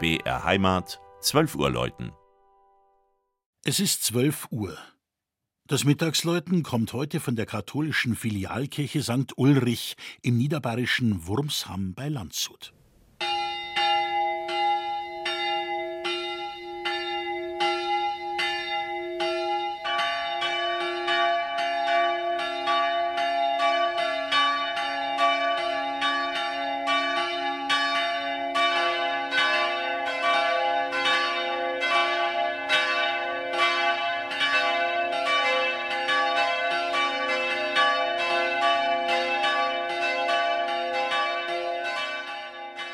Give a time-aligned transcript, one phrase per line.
[0.00, 2.12] BR Heimat, 12 Uhr läuten.
[3.64, 4.78] Es ist 12 Uhr.
[5.66, 9.36] Das Mittagsläuten kommt heute von der katholischen Filialkirche St.
[9.36, 12.72] Ulrich im niederbayerischen Wurmsham bei Landshut.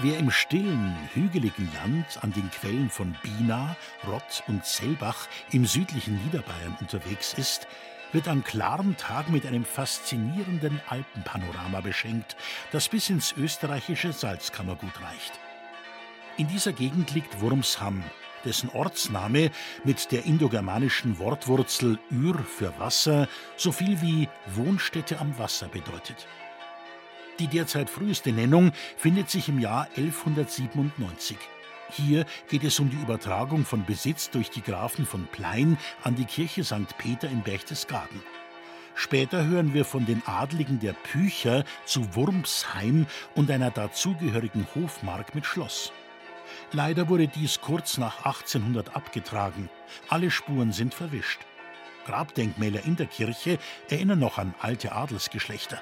[0.00, 3.74] Wer im stillen, hügeligen Land an den Quellen von Bina,
[4.06, 7.66] Rott und Zellbach im südlichen Niederbayern unterwegs ist,
[8.12, 12.36] wird am klaren Tag mit einem faszinierenden Alpenpanorama beschenkt,
[12.70, 15.32] das bis ins österreichische Salzkammergut reicht.
[16.36, 18.04] In dieser Gegend liegt Wurmsham,
[18.44, 19.50] dessen Ortsname
[19.82, 26.28] mit der indogermanischen Wortwurzel Ür für Wasser so viel wie Wohnstätte am Wasser bedeutet.
[27.38, 31.36] Die derzeit früheste Nennung findet sich im Jahr 1197.
[31.90, 36.24] Hier geht es um die Übertragung von Besitz durch die Grafen von Plein an die
[36.24, 36.98] Kirche St.
[36.98, 38.20] Peter in Berchtesgaden.
[38.94, 45.46] Später hören wir von den Adligen der Pücher zu Wurmsheim und einer dazugehörigen Hofmark mit
[45.46, 45.92] Schloss.
[46.72, 49.70] Leider wurde dies kurz nach 1800 abgetragen.
[50.08, 51.40] Alle Spuren sind verwischt.
[52.06, 55.80] Grabdenkmäler in der Kirche erinnern noch an alte Adelsgeschlechter.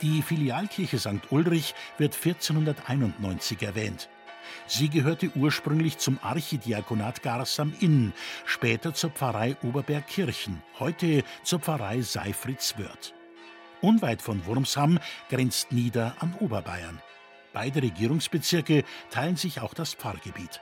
[0.00, 1.30] Die Filialkirche St.
[1.30, 4.08] Ulrich wird 1491 erwähnt.
[4.68, 8.12] Sie gehörte ursprünglich zum Archidiakonat Gars am Inn,
[8.44, 13.12] später zur Pfarrei Oberbergkirchen, heute zur Pfarrei Seifritzwörth.
[13.80, 17.02] Unweit von Wurmsham grenzt Nieder an Oberbayern.
[17.52, 20.60] Beide Regierungsbezirke teilen sich auch das Pfarrgebiet.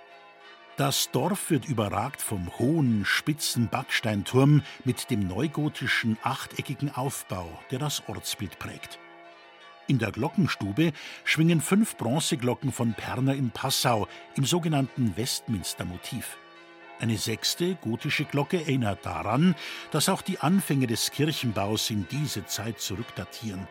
[0.79, 8.03] Das Dorf wird überragt vom hohen, spitzen Backsteinturm mit dem neugotischen achteckigen Aufbau, der das
[8.09, 8.99] Ortsbild prägt.
[9.89, 10.93] In der Glockenstube
[11.25, 16.37] schwingen fünf Bronzeglocken von Perner in Passau im sogenannten Westminster-Motiv.
[16.99, 19.55] Eine sechste gotische Glocke erinnert daran,
[19.93, 23.69] dass auch die Anfänge des Kirchenbaus in diese Zeit zurückdatieren.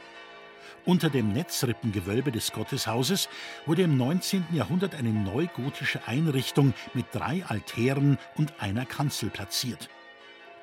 [0.85, 3.27] Unter dem Netzrippengewölbe des Gotteshauses
[3.65, 4.45] wurde im 19.
[4.53, 9.89] Jahrhundert eine neugotische Einrichtung mit drei Altären und einer Kanzel platziert.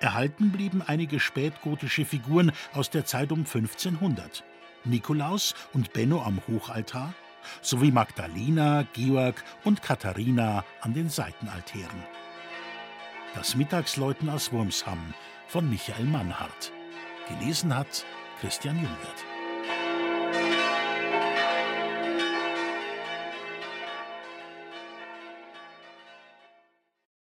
[0.01, 4.45] Erhalten blieben einige spätgotische Figuren aus der Zeit um 1500.
[4.85, 7.15] Nikolaus und Benno am Hochaltar
[7.61, 12.03] sowie Magdalena, Georg und Katharina an den Seitenaltären.
[13.35, 15.15] Das Mittagsläuten aus Wurmsham
[15.49, 16.73] von Michael Mannhardt.
[17.29, 18.05] Gelesen hat
[18.41, 19.32] Christian Jungwirth.